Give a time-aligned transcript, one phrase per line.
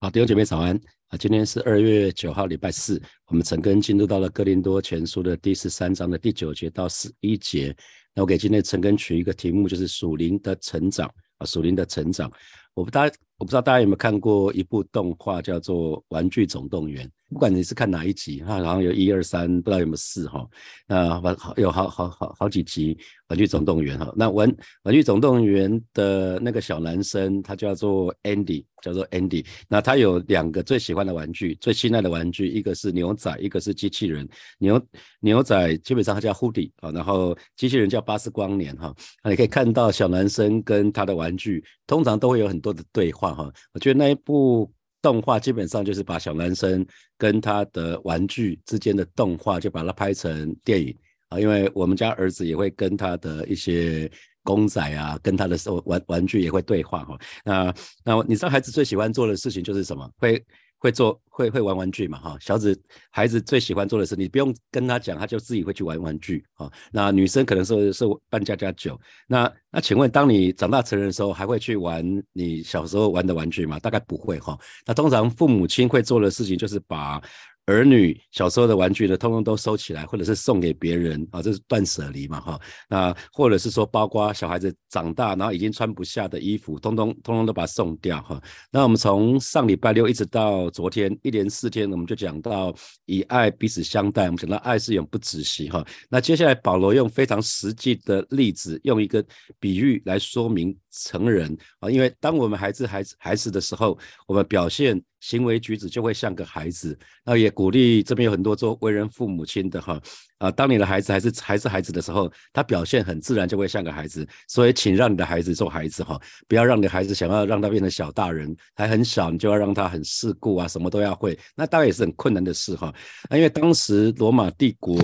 [0.00, 1.18] 好，弟兄姐妹早安啊！
[1.18, 3.02] 今天是二月九号，礼拜四。
[3.26, 7.74] 我们陈根进入到了哥林多前书的第十三章的第九节到十一节。
[8.14, 12.30] 那我给今天陈根取一个题目，就是属灵的成长啊，属灵的成长。
[12.74, 17.04] 我不大，我不知道大家有没有看过一部动画，叫做《玩具总动员》。
[17.30, 20.48] 不管你是看哪一集，哈，然后有一二三，不知道有没有四哈。
[20.86, 22.94] 那玩好有好好好好几集
[23.28, 24.10] 《玩具总动员》哈。
[24.16, 24.50] 那玩
[24.84, 29.44] 《玩具总动员》的那个小男生，他叫做 Andy，叫做 Andy。
[29.68, 34.26] 那他有两个最喜欢的玩具，最心爱的玩具，一个是牛仔，一个是机器人。
[34.58, 34.82] 牛
[35.20, 38.94] 牛仔基本上他叫 Hoodie 啊，然后机器人叫巴斯光年哈。
[39.22, 43.52] 那你可以看到小男生跟他的玩具，通常都会有很多的对话哈。
[43.74, 44.72] 我觉得那一部。
[45.08, 46.86] 动画基本上就是把小男生
[47.16, 50.94] 跟他的玩具之间的动画，就把它拍成电影
[51.30, 51.40] 啊。
[51.40, 54.10] 因为我们家儿子也会跟他的一些
[54.42, 57.18] 公仔啊，跟他的玩玩具也会对话哈。
[57.42, 60.06] 那那你知道孩子最喜欢做的事情就是什么？
[60.18, 60.44] 会。
[60.78, 66.70] 会做会会玩玩具嘛哈，小子孩子最喜欢做的事，你不用跟他讲，他就自己会去玩玩具啊。
[66.92, 73.78] 那女生可能是是扮家家酒，那那请问，当你长大成人的时候，还会去玩你小时候玩的玩具吗？
[73.78, 74.58] 大概不会哈。
[74.86, 77.20] 那通常父母亲会做的事情就是把。
[77.68, 82.58] 儿女小时候的玩具呢，通通都收起来，或者是送给别人啊，这是断舍离嘛，哈。
[82.88, 88.42] 那或者是说，包括小孩子长大，然后已经穿不下的衣服，通通通通都把它送掉，哈。
[88.72, 92.74] 那我们从上礼拜六一直到昨天，一连四天，我们就讲到
[93.04, 95.86] 以爱彼此相待，我们讲到爱是永不止息，哈。
[96.08, 99.22] 那接下来保罗用非常实际的例子，用一个
[99.60, 100.74] 比喻来说明
[101.04, 105.02] 成人啊，因为当我们孩子孩子孩子的时候，我们表现。
[105.20, 110.00] 行为举止就会像个孩子，那也鼓励这边有很多做为人父母亲的哈
[110.38, 122.94] 啊，当你的孩子还是还是孩子的时候，他表现很自然就会像个孩子，所以请让你的孩子做孩子哈，不要让你的孩子想要让他变成小大人，还很小，你就要让他很世故啊，什么都要会，那当然也是很困难的事哈。
[123.28, 124.96] 那因为当时罗马帝国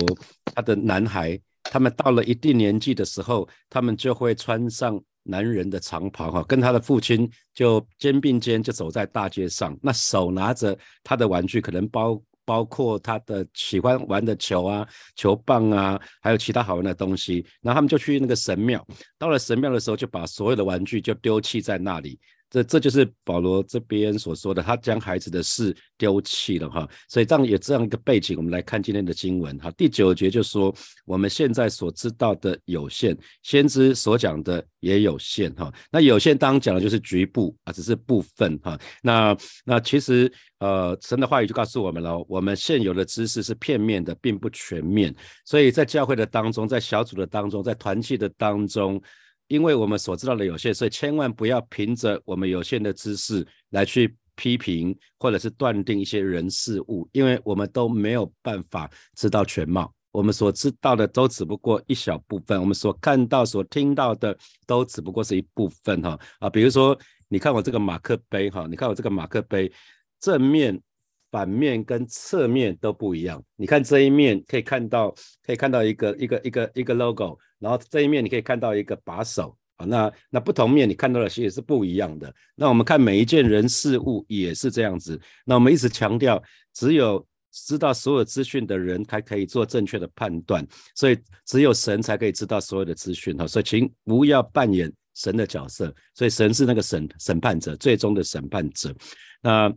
[0.45, 4.97] 他的男孩，他们到了一定年纪的时候，他们就会穿上。
[5.25, 17.45] 男人的长袍哈，跟他的父亲就肩并肩就走在大街上，那手拿着他的玩具，可能包包括他的喜欢玩的球啊、球棒啊，还有其他好玩的东西。
[17.61, 18.85] 然后他们就去那个神庙，
[19.17, 22.19] 到了神庙的时候，就把所有的玩具就丢弃在那里。
[22.49, 29.69] 这这就是保罗这边所说的，他将孩子的事丢弃了哈，所以这样有这样一个背景，我们来看今天的经文哈。
[29.71, 30.73] 第九节就说，
[31.05, 35.73] 我们现在所知道的有限，先知所讲的也有限哈。
[35.91, 38.79] 那有限当讲的就是局部啊，只是部分哈。
[39.01, 39.35] 那
[39.65, 45.13] 那其实呃，神的话语就告诉我们了，我们现有的知识是片面的，并不全面。
[45.45, 49.01] 所以在教会的当中，在小组的当中，在团契的当中。
[49.47, 59.93] 因为我们所知道的有限，所以千万不要凭着我们有限的知识来去批评或者是断定一些人事物，因为我们都没有办法知道全貌。
[60.11, 66.49] 我们所知道的都只不过一小部分，我们所看到、所听到的都只不过是一部分哈啊。
[66.49, 66.97] 比如说，
[67.27, 69.71] 你看我这个马克杯哈，你看我这个马克杯
[70.19, 70.81] 正面。
[71.31, 73.43] 反面跟侧面都不一样。
[73.55, 75.13] 你看这一面可以看到，
[75.45, 79.85] 可以看到一个一个一个一个 logo，然后这一面你可以看到一个把手啊。
[79.85, 82.33] 那那不同面你看到的其实是不一样的。
[82.55, 85.19] 那我们看每一件人事物也是这样子。
[85.45, 86.41] 那我们一直强调，
[86.73, 90.65] 只有知道所有资讯的人才可以做正确的判断，
[90.95, 93.45] 所以只有神才可以知道所有的资讯哈。
[93.45, 95.93] 所以请不要扮演神的角色。
[96.13, 98.95] 所以神是那个审审判者，最终的审判者。
[99.41, 99.73] 那。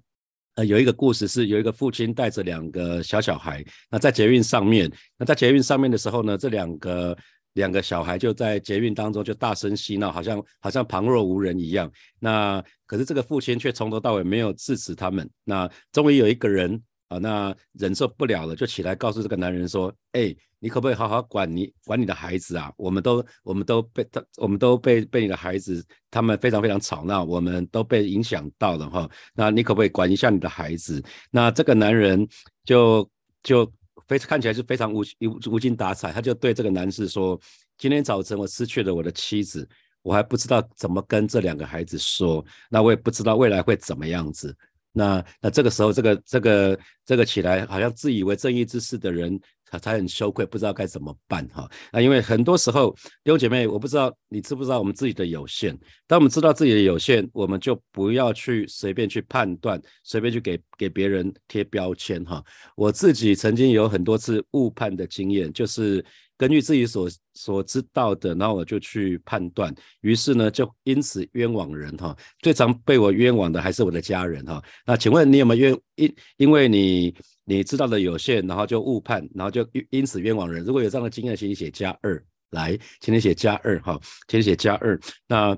[0.64, 7.16] 有一个故事是有一个父亲带着两个小小孩，那在捷运上面，那在捷运上面的时候呢，这两个
[7.54, 11.90] 两个小孩就在捷运当中就大声嬉闹，好像好像旁若无人一样。
[12.18, 15.28] 那可是这个父亲却从头到尾没有制止他们。
[15.44, 16.82] 那终于有一个人。
[17.08, 22.70] 啊，那忍受不了了，就起来告诉这个男人说：“哎，你可不可以好好管你管你的孩子啊？
[22.76, 29.08] 我们都我们都被他我们都被被你的孩子他们非常非常吵闹，我们都被影响到了哈。
[29.34, 31.02] 那你可不可以管一下你的孩子？
[31.30, 32.28] 那这个男人
[32.64, 33.08] 就
[33.42, 33.70] 就
[34.06, 37.40] 非看起来是非常无无无精打采，他就对这个男士说：
[37.78, 39.66] 今天早晨我失去了我的妻子，
[40.02, 44.54] 我还不知道怎么跟这两个孩子说，那我也不知道未来会怎么样子。”
[44.98, 49.40] 那那这个时候，这个这个这个起来，好像自以为正义之士的人，
[49.70, 51.70] 他才很羞愧，不知道该怎么办哈。
[51.92, 52.90] 那因为很多时候，
[53.22, 55.78] 弟兄姐妹，我不知道你知不知道我们自己的有限。
[56.08, 62.42] 当我们知道自己的有限，我们就不要去随便去判断，随便去给给别人贴标签哈。
[62.74, 66.04] 我自己曾经有很多次误判的经验，就是
[66.38, 72.16] 根据自己所所知道的，然后我就去判断，于是呢，就因此冤枉人哈。
[72.40, 74.62] 最常被我冤枉的还是我的家人哈。
[74.86, 76.16] 那请问你有没有冤因？
[76.36, 77.14] 因为你
[77.44, 80.64] 你知道的有限，然后就误判，然后就因此冤枉人。
[80.64, 84.98] 如果有这样的经验，请你写加二来，请你写加二哈，请你写加二。
[85.26, 85.54] 那。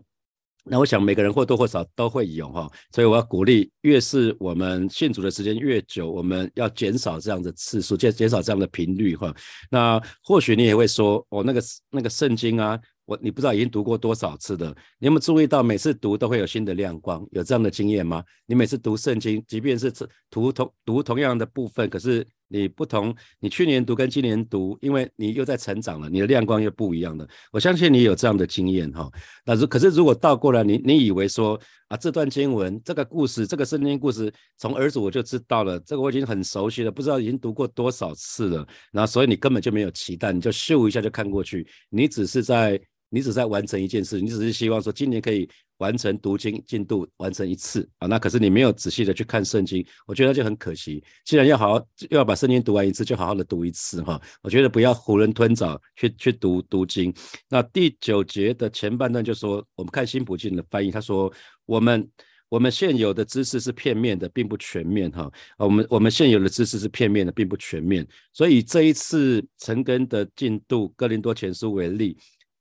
[0.64, 9.34] 那我想每个人或多或少都会有哈，所以我要鼓励，越是我们信主的时间越久，我们要减少这样的次数，减减少这样的频率哈。
[9.70, 14.68] 那或许你也会说，哦，那个那个圣经啊，我你不知道已经读过多少次的，
[14.98, 17.26] 你有没有注意到每次读都会有新的亮光？
[17.32, 18.22] 有这样的经验吗？
[18.46, 19.92] 你每次读圣经，即便是
[20.30, 22.26] 读同读同样的部分，可是。
[22.52, 27.26] 你不同，你去年读跟今年读，因为你又在成长了，你的亮光又不一样了。
[27.52, 29.08] 我相信你有这样的经验哈。
[29.44, 38.67] 那如可是如果倒过来，你你以为说啊，这段经文、这个故事、这个圣经故事，从儿子我就知道了，这个我已经很熟悉了，不知道已经读过多少次了。
[38.91, 42.81] 然后所以你根本就没有期待，你就咻一下就看过去，你只是在。
[43.12, 45.50] 你只在完成一件事，你只是希望说今年可以
[45.81, 51.03] 完成读经进度完成一次啊，那可是你没有仔细的去看圣经，我觉得就很可惜。
[51.25, 54.21] 既然要好好又要把圣经读完一次，就好好的读一次哈。
[54.43, 57.12] 我觉得不要囫囵吞枣去去读读经。
[57.49, 61.32] 那第九节的前半段就说，我们看新普金的翻译，他说
[61.65, 62.06] 我们
[62.50, 65.32] 我们现有的知识是片面的，并不全面哈。
[65.56, 68.06] 我们我们现有的知识是片面的，并不全面。
[68.35, 72.19] 所以这一次成根的进度，哥林多前书为例。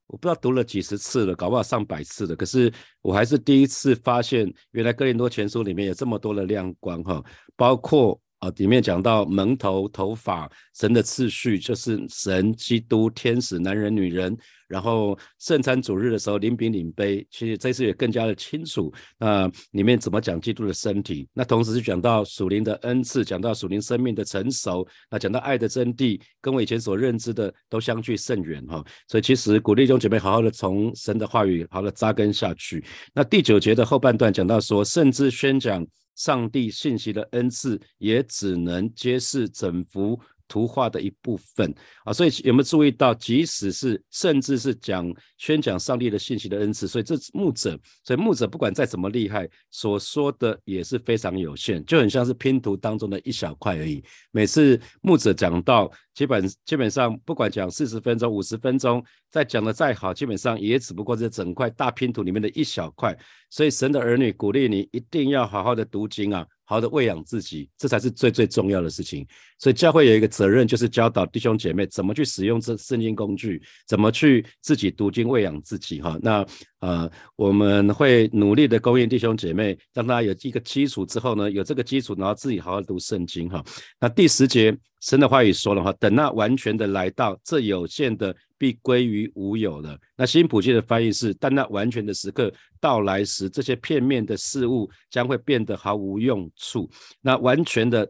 [0.09, 2.35] 我不知道读了几十次了，搞不好上百次了。
[2.35, 2.71] 可是
[3.01, 7.23] 我还是第一次发现，原来哥林多全书里面有这么多的亮光哈，
[7.56, 8.21] 包括。
[8.39, 18.94] 啊，里面讲到蒙头、头发、神的次序，就是神、基督、天使、男人、女人，然后圣餐主日的时候领饼领杯，其实这次也更加的清楚。
[19.18, 21.27] 那里面怎么讲基督的身体？
[21.33, 28.81] 那同时是讲到属灵的恩赐，讲到属灵生命的成熟，那讲到爱的真谛，跟我以前所认知的都相距甚远哈。
[29.09, 32.81] 所以其实鼓励弟兄姐妹好好的从神的话语好的扎根下去。
[33.13, 35.85] 那第九节的后半段讲到说，甚至宣讲。
[36.19, 41.73] 上帝信息的恩赐也只能揭示整幅图画的一部分
[42.03, 54.03] 啊，所以有没有注意到，即使是甚至是讲宣讲上帝的信息的恩赐，所以这牧者，所以牧者不管再怎么厉害，所说的也是非常有限，就很像是拼图当中的一小块而已。
[54.31, 59.01] 每次牧者讲到，基本基本上不管讲四十分钟、五十分钟，
[59.31, 63.15] 再讲的再好，基本上也只不过是整块大拼图里面的一小块。
[63.51, 69.25] 所以神的儿女鼓励你一定要好好的读经啊，好的喂养自己，这才是最最重要的事情。
[69.57, 76.16] 所以教会有一个责任，就是教导弟兄姐妹怎么去使用这圣经工具，怎么去自己读经喂养自己哈。
[76.21, 76.45] 那
[76.81, 83.66] 呃，我们会努力的供应弟兄姐妹，让他有一个基础之后呢，有这个基础，然后自己好好读圣经哈。
[84.00, 88.35] 那第十节神的话语说了哈，等那完全的来到，这有限的。
[88.59, 89.97] 必归于无有了。
[90.17, 96.89] 那新普界的翻译是：但那完全的时刻到来时，这些片面的事物将会变得毫无用处。
[97.21, 98.05] 那完全的。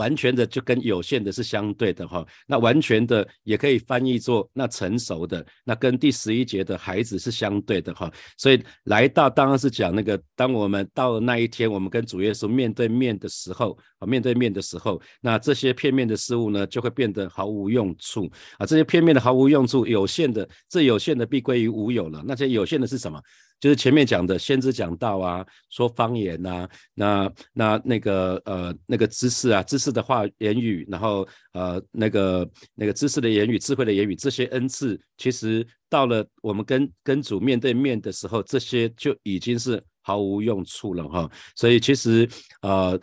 [0.00, 18.30] 完全的就跟有限的是相对的哈，那完全的也可以翻译作那成熟的，那跟第十一节的孩子是相对的哈，所以来到当然是讲那个，当我们到了那一天，我们跟主耶稣面对面的时候啊，面对面的时候，那这些片面的事物呢，就会变得毫无用处。
[18.58, 23.20] 啊，这些片面的毫无用处，有限的，这有限的必归于无有了，那些有限的是什么？
[23.60, 41.30] 就是前面讲的先知讲道啊，说方言呐，那那那个呃那个知识啊，知识的话言语，然后呃那个那个知识的言语，智慧的言语，这些恩赐，其实到了我们跟跟主面对面的时候，这些就已经是毫无用处了哈。
[41.54, 42.28] 所以其实
[42.62, 43.00] 呃。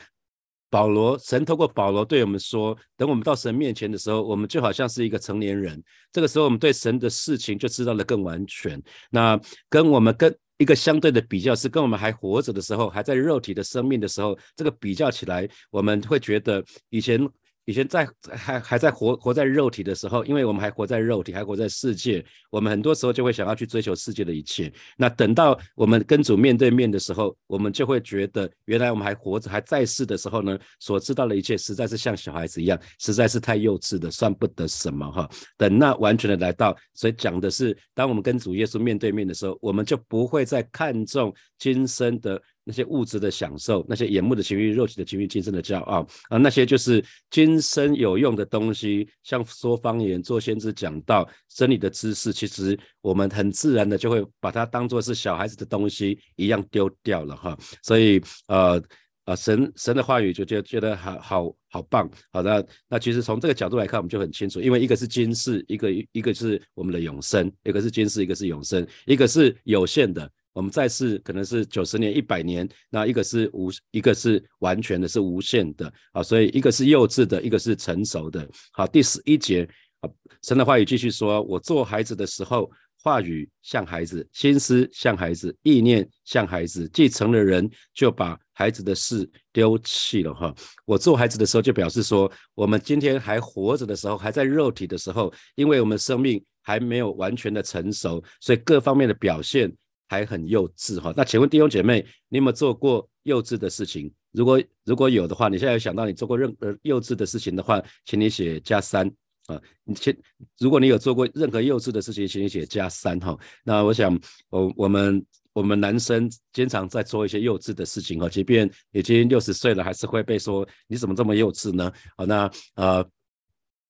[0.69, 5.81] 保罗，神透过保罗对我们说：“等我们到神面前的时候，我们就好像是一个成年人。
[6.11, 8.79] 这个时候，我们对神的事情就知道的更完全。
[9.09, 17.19] 那跟我们跟一个相对的比较，是跟我们还活着的时候，还在肉体的生命的时候，这个比较起来，我们会觉得以前。”
[17.67, 24.71] 以前在还还在活活在肉体的时候，因为我们还活在肉体，还活在世界，我们很多时候就会想要去追求世界的一切。
[24.95, 35.29] 那等到我们跟主面对面的时候，我们就会觉得，原来我们还活着，还在世的时候呢，所知道的一切实在是像小孩子一样，实在是太幼稚的，算不得什么哈。
[35.57, 42.41] 等那完全的来到，所以讲的是，当我们跟主耶稣面对面的时候，我们就不会再看重今生的。
[42.67, 57.57] 那些物质的享受，那些眼目的情欲、肉体的情欲、今生的骄傲啊，那些就是今生有用的东西，像说方言、做先知讲道、真理的知识，其实我们很自然的就会把它当做是小孩子的东西一样丢掉了哈。
[57.81, 58.83] 所以呃
[59.23, 78.49] 啊，神神的话语就觉觉得好好好棒，好的，那其实从这个角度来看，我们就很清楚，因为一个是今世，一个一个是我们的永生，一个是今世，一个是永生，一个是有限的，我们在世可能是九十年、一百年，那一个是无，一个是完全的，是无限的，啊，所以一个是幼稚的，一个是成熟的。
[78.71, 80.09] 好，第十一节，啊，
[80.41, 82.69] 神的话语继续说，我做孩子的时候。
[83.03, 86.89] 话语像孩子，心思像孩子，意念像孩子。
[86.91, 90.33] 继承了人，就把孩子的事丢弃了。
[90.33, 99.71] 哈，我做孩子的时候，就表示说，我们今天还活着的时候，还在肉体的时候，因为我们生命还没有完全的成熟，所以各方面的表现
[100.07, 100.99] 还很幼稚。
[100.99, 104.11] 哈，那请问弟兄姐妹，你有没有做过幼稚的事情？
[104.31, 109.11] 如果如果有的话，你现在有想到你做过任何幼稚的事情的话，请你写加三。
[109.47, 110.17] 啊，你先，
[110.59, 113.37] 如果你有做过任何幼稚的事情，请你写加三哈。
[113.63, 121.91] 那我想，我我们我们男生经常在做一些幼稚的事情哈，即便已经六十岁了，还是会被说你怎么这么幼稚呢？
[122.17, 123.07] 好，那呃。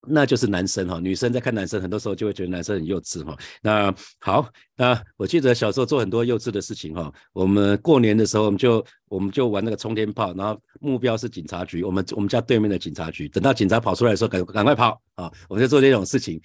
[0.09, 3.37] 那就是男生哈，女生在看男生，很多时候就会觉得男生很幼稚哈。
[3.61, 7.11] 那好，那我记得小时候做很多幼稚的事情哈。
[7.33, 13.27] 我们过年的时候，我们就我们就玩那个冲天炮，然后目标是警察局，我们我们家对面的警察局。
[13.27, 15.31] 等到警察跑出来的时候，赶赶快跑啊！
[15.49, 16.39] 我们就做这种事情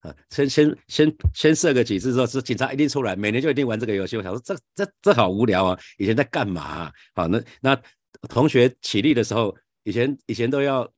[0.00, 4.16] 啊，先先先先设个几次之后，是警察一定出来，每年就一定玩这个游戏。
[4.16, 5.78] 我想说，这这这好无聊啊！
[5.98, 6.92] 以前在干嘛？
[7.14, 7.76] 好，那那
[8.28, 10.88] 同学起立的时候，以前以前都要。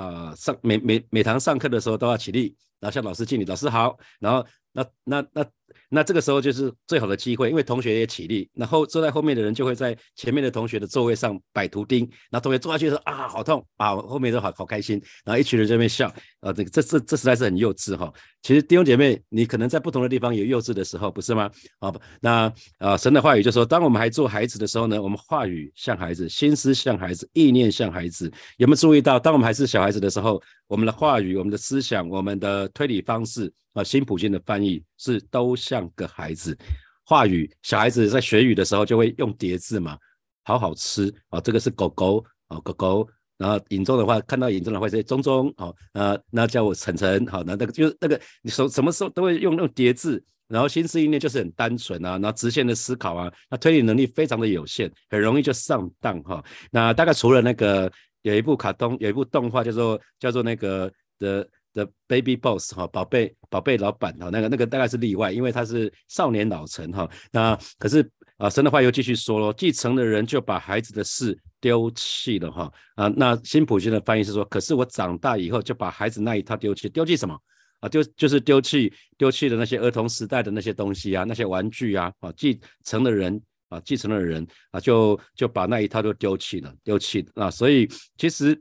[0.00, 3.98] 啊，上每每每堂上课的时候都要起立，然后向老师敬礼，老师好。
[4.18, 5.46] 然后那那那
[5.88, 16.08] 那这个时候就是最好的机会，因为同学也起立，然后坐在后面的人就会在前面的同学的座位上摆图钉，然后同学坐下去说啊好痛啊，后面都好好开心，然后一群人在那边笑，
[16.40, 18.12] 啊这个这这这实在是很幼稚哈。
[18.42, 21.50] 其实弟兄姐妹，你可能在不同的地方有幼稚的时候，不是吗？
[21.80, 28.32] 啊，那啊，神的话语就说，当我们还做孩子的时候呢，我们话语像孩子，心思像孩子，意念像孩子。
[28.56, 36.56] 有没有注意到，当我们还是小孩子的时候，我们的话语、我们的思想、我们的推理方式啊，新普京的翻译是都像个孩子。
[37.04, 39.98] 话语，小孩子在学语的时候就会用叠字嘛，
[40.44, 43.08] 好好吃啊，这个是狗狗啊，狗狗。
[43.36, 56.44] 然后尹中的话，看到尹中的话是中中，好，呃，那叫我晨晨，好，那那个就是那个你什什么时候都会用那种叠字，然后心思意念就是很单纯啊，然后直线的思考啊，那推理能力非常的有限，很容易就上当哈。
[56.70, 67.08] 那大概除了那个有一部卡通，有一部动画叫做叫做那个的的 Baby Boss 哈，宝贝宝贝老板哈，那个那个大概是例外，因为他是少年老成哈。
[67.30, 68.08] 那可是
[68.38, 71.38] 啊，神的话又继续说喽，继承的人就把孩子的事。
[71.62, 77.38] 丢弃了哈啊，那新普京的翻译是说，可是我长大以后就把孩子那一套丢弃，丢弃什么
[77.80, 77.88] 啊？
[77.90, 87.86] 丢就是丢弃丢弃的那些儿童时代的那些东西啊，那些玩具啊啊，继承的人啊，继承的人啊，就就把那一套都丢弃了，丢弃啊，所以
[88.16, 88.58] 其实。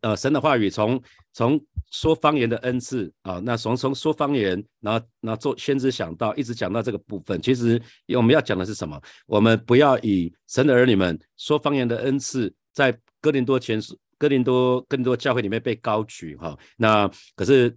[0.00, 1.00] 呃，神的话语从
[1.32, 7.40] 从说方言的恩赐啊，那从从说方言，然后然后做先知想到，一直讲到这个部分。
[7.40, 7.80] 其实
[8.16, 9.00] 我们要讲的是什么？
[9.26, 13.80] 我们不要以神的儿女们说方言的恩赐，在哥林多前
[14.18, 16.58] 哥林多更多教会里面被高举哈。
[16.76, 17.76] 那可是。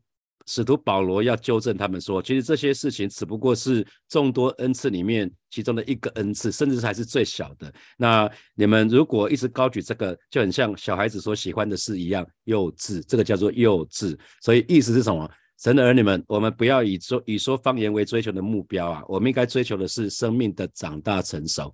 [0.50, 7.72] 使徒保罗要纠正他们说，其实这些事情只不过是众多恩赐里面其中的一个恩赐，甚至还是最小的。
[7.96, 14.18] 那你们如果一直高举这个，就很像小孩子所喜欢的事一样幼稚，这个叫做幼稚。
[14.42, 15.30] 所以意思是什么？
[15.60, 21.72] 神的儿女们，我们不要以说以说方言为追求的目标啊，我们应该追求的是生命的长大成熟。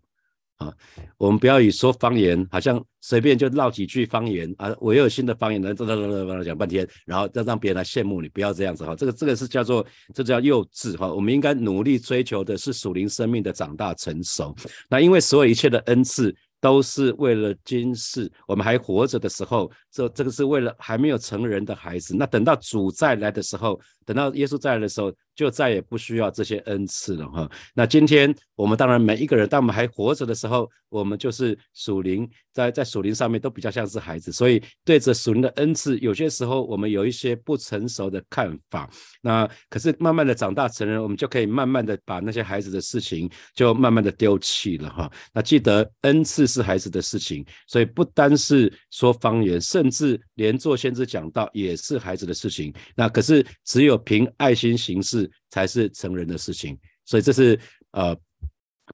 [0.57, 0.73] 啊，
[1.17, 4.73] 我们不要以说方言，好像随便就唠几句方言啊。
[4.79, 8.95] 我又有新的方言，能哒哒哒哒讲半天，然后再让别人来羡慕你，不要这样子哈。
[8.95, 11.13] 这个这个是叫做这叫幼稚哈。
[11.13, 14.55] 我们应该努力追求的是属灵生命的长大成熟。
[14.89, 16.35] 那因为所有一切的恩赐。
[16.61, 22.15] 都是为了今世，我们还活着的时候，这这个是为了还没有成人的孩子。
[22.17, 27.51] 那等到主再来的时候，等到耶稣再来的时候，就再也不需要这些恩赐了哈。
[27.73, 38.89] 那今天我们当然每一个人，当我们还活着的时候，我们就是属灵，在在属灵上面都比较像是孩子，所以对着属灵的恩赐，有些时候我们有一些不成熟的看法。
[39.21, 45.11] 那可是慢慢的长大成人，我们就可以慢慢的把那些孩子的事情就慢慢的丢弃了哈。
[45.33, 46.45] 那记得恩赐。
[46.45, 52.73] 是孩子的事情，所以不单是说方言，甚至连做先知讲道也是孩子的事情。
[52.95, 56.77] 那可是只有凭爱心行事才是成人的事情。
[57.05, 57.59] 所以这是
[57.91, 58.15] 呃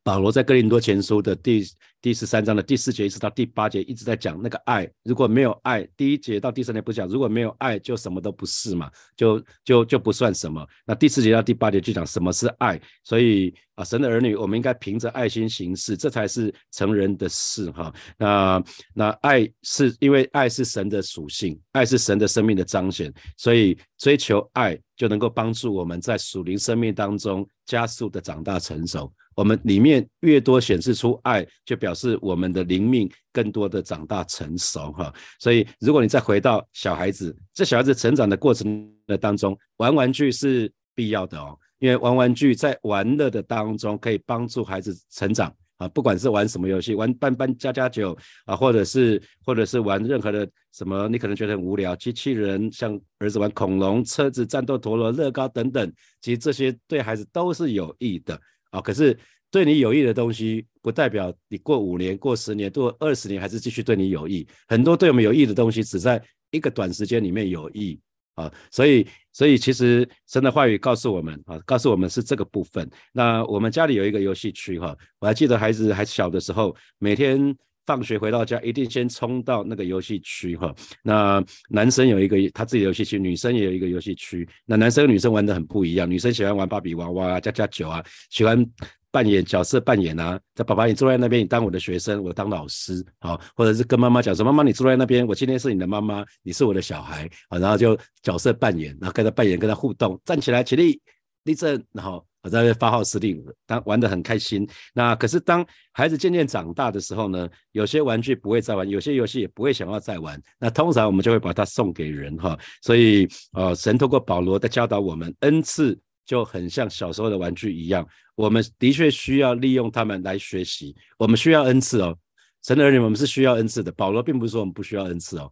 [0.04, 1.64] 保罗在哥林多前书的第
[2.02, 10.66] 第十三章的第四节一直到第八节一直在讲那个爱，如果没有爱，第一节到第三节不讲，如果没有爱，就什么都不是嘛，就就就不算什么。
[10.86, 17.94] 那第四节到第八节就讲什么是爱，所以啊，神的儿女，我们应该凭着爱心行事，这才是成人的事哈。
[18.18, 18.64] 那
[18.96, 29.12] 那爱是因为爱是神的属性，爱是神的生命的彰显，所以追求爱就能够帮助我们在属灵生命当中加速的长大成熟。
[29.42, 35.12] 我们里面越多显示出爱，就表示我们的灵命更多的长大成熟哈。
[35.40, 45.88] 所以，如果你再回到小孩子，这小孩子成长的过程的当中，玩玩具是必要的哦，因为玩玩具在玩乐的当中可以帮助孩子成长啊。
[45.88, 58.40] 不管是玩什么游戏，玩搬搬家家酒啊，或者是或者是玩任何的什么，你可能觉得很无聊，机器人，像儿子玩恐龙、车子、战斗陀螺、乐高等等，其实这些对孩子都是有益的。
[58.72, 59.18] 啊，可是
[59.52, 64.48] 对你有益的东西，不代表你过五年、过十年、过二十年还是继续对你有益。
[64.68, 68.00] 很多对我们有益的东西，只在一个短时间里面有益
[68.36, 68.52] 啊。
[68.72, 72.90] 所以，所以其实神的话语告诉我们啊，告诉我们是这个部分。
[73.12, 80.74] 那我们家里有一个游戏区哈，我还记得孩子还小的时候，每天放学回到家，一定先冲到那个游戏区哈。
[81.04, 84.48] 那男生有一个他自己的游戏区，女生也有一个游戏区。
[84.66, 88.66] 那男生女生玩的很不一样，女生喜欢玩芭比娃娃啊、加加酒啊，喜欢
[89.12, 90.40] 扮演角色扮演啊。
[90.56, 101.02] 在爸爸你坐在那边，你当我的学生，我当老师，好，或者是跟妈妈讲说，妈妈你坐在那边，我今天是你的妈妈，你是我的小孩啊，然后就角色扮演，然后跟他扮演，跟他互动，站起来起立，
[101.44, 102.26] 立正，然后。
[102.44, 104.68] 我在发号施令，当玩得很开心。
[104.94, 110.42] 那可是当孩子渐渐长大的时候呢，有些玩具不会再玩，有些游戏也不会想要再玩。
[110.60, 112.58] 那通常我们就会把它送给人哈。
[112.82, 120.96] 所以呃，神透过保罗的教导我们，恩赐就很像小时候的玩具一样，我们的确需要利用他们来学习。
[121.18, 122.18] 我们需要恩赐哦，
[122.64, 123.92] 神的儿女，我们是需要恩赐的。
[123.92, 125.52] 保罗并不是说我们不需要恩赐哦，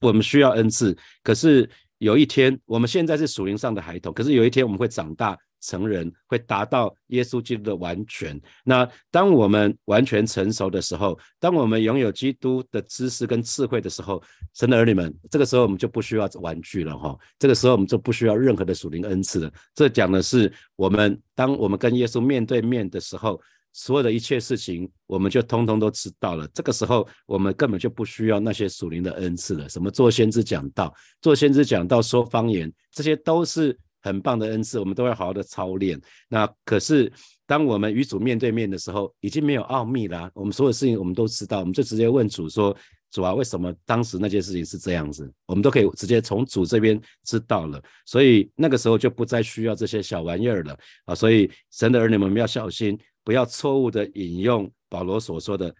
[0.00, 0.96] 我们需要恩赐。
[1.22, 1.68] 可是
[2.00, 5.38] 有一天，我们现在是属灵上的孩童，可是有一天我们会长大。
[5.62, 8.40] 成人会达到耶稣基督的完全。
[8.64, 14.22] 那当我们完全成熟的时候，当我们拥有基督的知识跟智慧的时候，
[14.54, 17.14] 神的儿女们，这个时候我们就不需要玩具了哈。
[17.38, 19.52] 这个时候我们就不需要任何的属灵恩赐了。
[19.74, 23.38] 这讲的是我们当我们跟耶稣面对面的时候，
[23.72, 26.48] 所有的一切事情我们就通通都知道了。
[26.54, 29.68] 这个时候我们根本就不需要那些属灵的恩赐了。
[29.68, 33.78] 什么做先知讲道、做先知讲道、说方言，这些都是。
[34.02, 36.00] 很棒的恩赐，我们都会好好的操练。
[36.26, 37.12] 那可是，
[37.46, 40.30] 当我们与主面对面的时候，已经没有奥秘了。
[40.32, 42.74] 我们所有事情我们都知道，我们就直接问主说
[43.12, 47.78] ：“主啊，为什么当时那件事情是这样子？”我们都可以直接从主这边知道了。
[48.06, 51.14] 所以那个时候就不再需要这些小玩意儿了啊！
[51.14, 55.74] 所以神的儿女们要小心，不要错误的引用保罗所说的，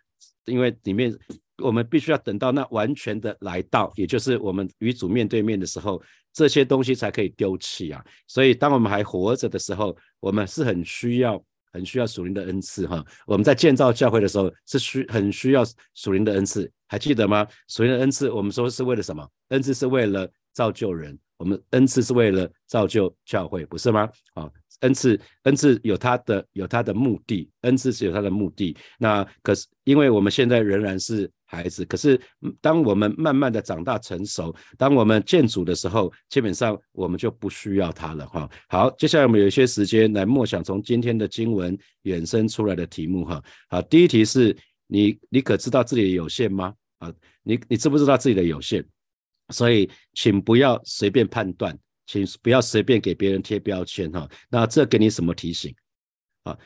[0.44, 1.16] 因为里面。
[1.62, 8.03] 我们必须要等到那完全的来到，也就是我们与主面对面的时候，这些东西才可以丢弃啊。
[8.26, 11.38] 所以，当我们还活着的时候，我们是很需要、
[11.70, 13.05] 很需要属灵的恩赐哈。
[13.26, 17.46] 我们在建造教会的时候，是需很需要属灵的恩赐，还记得吗？
[17.68, 19.29] 属灵的恩赐，我们说是为了什么？
[19.48, 24.09] 恩赐是为了造就人，我们恩赐是为了造就教会，不是吗？
[24.33, 24.50] 啊。
[24.80, 28.76] 恩赐，恩赐有它的有它的目的，恩赐是有它的目的。
[28.98, 32.20] 那可是因为我们现在仍然是孩子，可是
[32.60, 38.48] 当我们慢慢的长大成熟，当我们建主的时候，基本上我们就不需要它了哈。
[38.68, 43.42] 好，接下来我们有一些时间来默想从今天的经文衍生出来的题目哈。
[43.68, 46.74] 好，第一题是你你可知道自己的有限吗？
[46.98, 47.12] 啊，
[47.42, 48.84] 你你知不知道自己的有限？
[49.52, 51.76] 所以请不要随便判断。
[52.10, 54.28] 请不要随便给别人贴标签哈。
[54.48, 55.72] 那这给你什么提醒
[56.42, 56.58] 啊？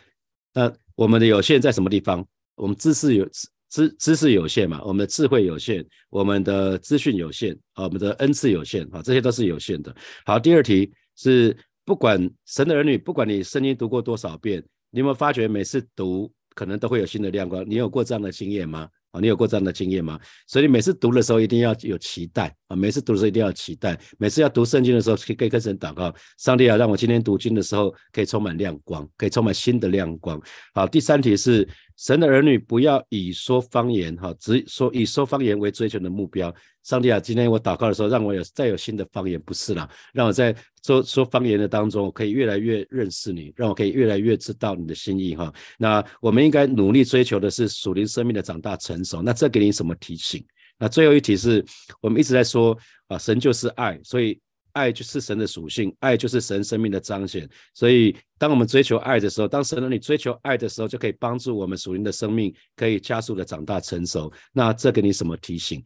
[0.54, 2.26] 那我们的有限在什么地方？
[2.54, 3.28] 我们知识有
[3.68, 4.80] 知知识有限嘛？
[4.84, 9.94] 我们的智慧有限，我们的资讯有限啊，我们的恩赐有限啊，这些都是有限的。
[10.24, 11.54] 好，第二题是
[11.84, 17.68] 不管神的儿女，不管你圣经读过多少遍，你有没有发觉每次读可能都会有新的亮光？
[17.68, 18.88] 你有过这样的经验吗？
[19.14, 20.18] 啊，你有过这样的经验吗？
[20.48, 22.74] 所以每次读的时候一定要有期待啊！
[22.74, 30.40] 每次读的时候一定要期待，每次要读圣经的时候可以跟神祷告，上帝啊，让我今天读经的时候可以充满亮光，可以充满新的亮光。
[30.74, 36.52] 好，第三题是神的儿女不要以说方言哈，只说以说方言为追求的目标。
[36.82, 40.54] 上帝啊，今天我祷告的时候，让我有再有新的方言，不是啦，让我在
[40.84, 45.50] 说说方言的当中，我可以越来越认识你，让我可以越来越知道你的心意哈。
[45.78, 49.22] 那我们应该努力追求的是属灵生命的长大成熟。
[49.22, 50.44] 那这给你什么提醒？
[50.76, 51.64] 那最后一题是
[52.02, 52.76] 我们一直在说
[53.06, 54.38] 啊，神就是爱，所以
[54.74, 57.48] 爱就是神的属性，爱就是神生命的彰显。
[57.72, 64.30] 所以，当我们追求爱的时候，当神让你追求爱的时候，就可以帮助我们属灵的生命可以加速的长大成熟。
[64.52, 65.82] 那这给你什么提醒？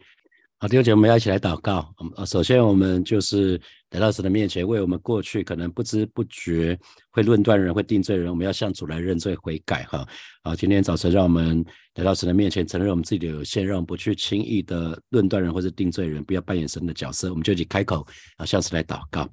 [0.58, 1.94] 好，弟兄姐妹，我们要一起来祷告。
[2.00, 6.78] 嗯，首先我们就是来到神的面前，为我们过去可能不知不觉
[7.10, 9.84] 会论断人、会定罪人，我们要向主来认罪悔改。
[9.84, 10.06] 哈，
[10.42, 17.30] 好，今天早晨让我们来到神的面前，承认我们自己的有限，让我们不去轻易的论断人或是定罪人，不要扮演神的角色。
[17.30, 19.26] 我们就一起开口，啊，向神来祷告。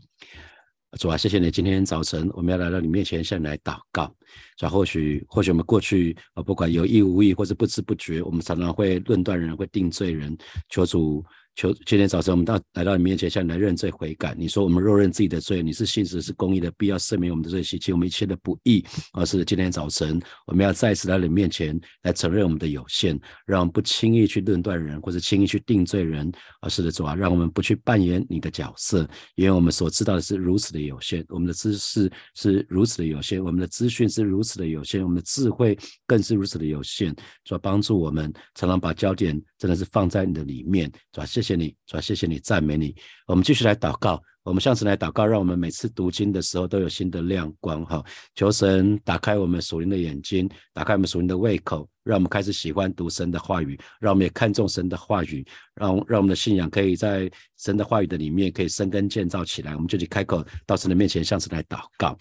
[1.00, 4.08] 主啊，谢谢你，今天早晨我们要来到你面前，向你来祷告。
[4.56, 10.38] 主啊，或许或许我们过去啊，不管有意无意或是不知不觉，我们常常会论断人，会定罪人。
[10.70, 11.22] 求主。
[11.56, 14.36] 求今天早晨我们到来到你面前，向你来认罪悔改。
[14.38, 18.86] 你说我们若认自己的罪，你是信实是公义的，必要赦免我们的罪，洗清我们一切的不义。
[19.14, 26.30] 而是今天早晨我们要再次来你面前来承认我们的有限，让我们不轻易去论断人，或者轻易去定罪人。
[26.60, 37.16] 而是的主啊，让我们不去扮演你的角色，因为我们所知道的是如此的有限，我们的知识是如此的有限，我们的资讯是如此的有限，我们的智慧更是如此的有限。
[37.46, 41.36] 主帮助我们，常常把焦点真的是放在你的里面，主谢。
[41.36, 42.96] 谢谢你，主谢谢你，赞美你。
[43.28, 47.86] 我们继续来祷告，我们向神来祷告，让我们每次读经的时候都有新的亮光。
[47.86, 59.76] 哈，求神打开我们属灵的眼睛，打开我们属灵的胃口，让我们开始喜欢读神的话语，让我们也看重神的话语，让让我们的信仰可以在神的话语的里面可以生根建造起来。
[59.76, 62.18] 我们就去开口到神的面前，向神来祷告。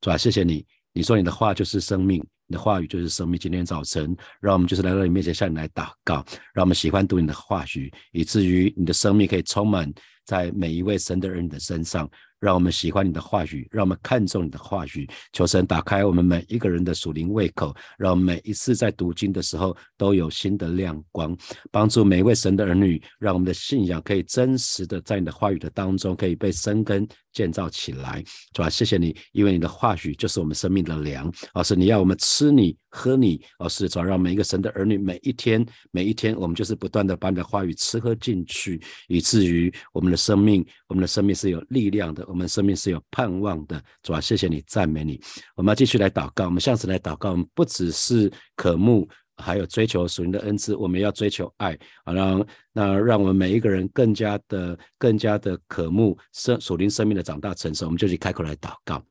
[0.00, 2.24] 主啊，谢谢你，你说你的话就是生命。
[2.48, 3.40] 你的话语就是生命。
[3.40, 6.16] 今天早晨，让我们就是来到你面前，向你来祷告，
[6.52, 9.90] 让我们喜欢读你的话语，以至于你的生命可以充满
[10.26, 12.06] 在每一位神的儿女的身上。
[12.42, 15.08] 让我们喜欢你的话语，让我们看重你的话语。
[15.32, 21.36] 求神打开我们每一个人的属灵胃口，让我们每一次在读经的时候都有新的亮光，
[21.70, 28.24] 帮助每一位神的儿女，让我们的信仰可以真实的在你的话语的当中可以被生根建造起来。
[28.52, 31.32] 主啊，谢谢你，因为你的话语就是我们生命的粮。
[31.54, 42.22] 而是你要我们吃你喝你，而是主要让每一个神的儿女每一天每一天，我们就是不断的把你的话语吃喝进去，以至于我们的生命，我们的生命是有力量的。
[42.28, 45.18] 我们生命是有盼望的，主啊，谢谢你，赞美你。
[45.56, 47.30] 我们要继续来祷告，我们向神来祷告。
[47.30, 51.72] 我们不只是渴慕，还有追求属灵的恩赐，我们要追求爱
[52.04, 57.86] 啊，让那让我们每一个人更加的、更加的渴慕生属灵生命的长大成熟。
[57.86, 59.02] 我们就去开口来祷告。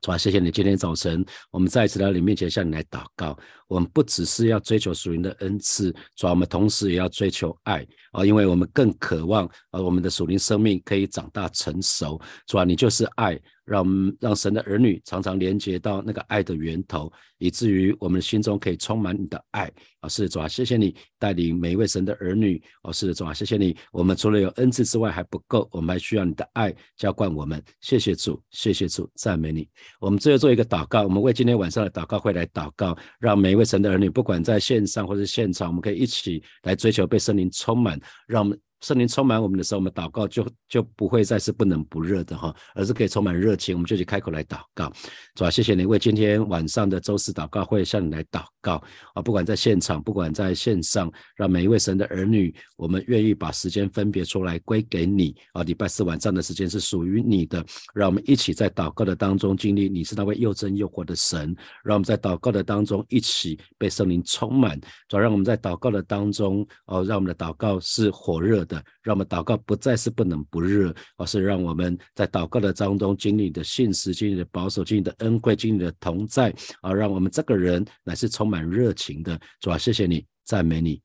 [0.00, 0.50] 主啊，谢谢你！
[0.50, 3.38] 今天早晨，我们再一次来你面前，向你来祷告。
[3.68, 12.20] 我们不只是要追求属灵的恩赐，主啊，我们同时也要追求爱啊，因为我们更渴望啊，我们的属灵生命可以长大成熟。
[12.46, 13.38] 主啊，你就是爱。
[13.64, 19.70] 让我们让神的儿女常常连接到那个爱的源头，以至于我们心中可以充满你的爱。
[20.00, 22.60] 啊，是的，主啊，谢谢你带领每一位神的儿女。
[22.82, 23.76] 哦，是的，主啊，谢谢你。
[23.92, 27.62] 我们除了有恩赐之外还不够，我们还需要你的爱浇灌我们。
[27.80, 29.68] 谢谢主，谢谢主，赞美你。
[30.00, 38.58] 我们最后做一个祷告，我们为今天晚上的祷告会来祷告，让每一位神的儿女，不管在线上或者现场，我们可以一起来追求被圣灵充满，让我们。
[38.82, 43.74] 圣灵充满我们的时候，我们祷告就就不会再是不冷不热的哈，而是可以充满热情。
[43.76, 44.92] 我们就去开口来祷告，
[45.34, 48.82] 主啊，谢谢你为今天晚上的周四祷告会向你来祷告
[49.14, 49.22] 啊！
[49.22, 55.62] 不管在现场，不管在线上，让每一位神的儿女，我们愿意把时间分别出来归给你啊！
[55.62, 57.64] 礼拜四晚上的时间是属于你的，
[57.94, 68.71] 让我们一起在祷告的当中经历你是那位又真又活的神，让我们在祷告的当中一起被圣灵充满，主要让我们在祷告的当中哦，让我们的祷告是火热的。
[69.02, 79.40] 让我们祷告不再是不冷不热，而是让我们在祷告的当中经历的信实、经历的保守、经历的恩惠、经历的同在，啊，让我们这个人乃是充满热情的。
[79.60, 81.00] 主啊，谢谢你，赞美你。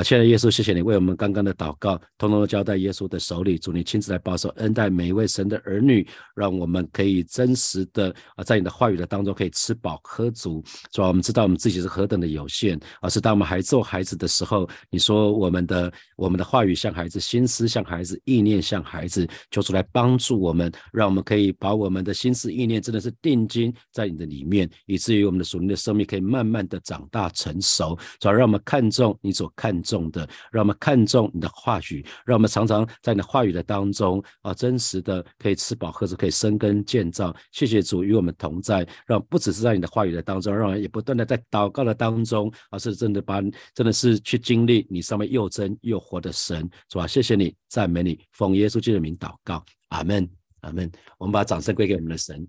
[0.00, 3.58] 啊，亲爱的耶稣，谢谢你为我们刚刚的祷告，通通都交在耶稣的手里。
[3.58, 10.64] 主，你亲自来保守恩待每一位神的儿女，让我们可以真实的啊，在你的话语的当中可以吃饱喝足。
[10.90, 27.94] 主啊，我们知道我们自己是何等的有限，而是当我们还做孩子的时候，你说我们的我们的话语像孩子，心思像孩子，意念像孩子，求主来帮助我们，让我们可以把我们的心思意念真的是定睛在你的里面，以至于我们的属灵的生命可以慢慢的长大成熟。
[28.18, 29.52] 主要让我们看重你所。
[29.56, 37.34] 看重重的，让我们看重你的话语，让我们常常在你的话语的当中啊，真实的可以吃饱喝足，可以生根建造。
[37.50, 43.40] 谢谢主与我们同在，让不只是在你的话语的当中，让也不断的在祷告的当中，而是真的把
[43.74, 47.06] 真的是去经历你上面又真又活的神，是吧？
[47.06, 50.28] 谢谢你，赞美你，奉耶稣基督的名祷告，阿门，
[50.60, 50.90] 阿门。
[51.18, 52.46] 我们把掌声归给我们的神。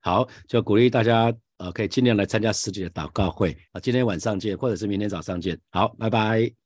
[0.00, 1.34] 好，就鼓励大家。
[1.58, 3.80] 呃，可以尽量来参加实体的祷告会啊！
[3.80, 5.58] 今天晚上见，或者是明天早上见。
[5.72, 6.58] 好，拜拜。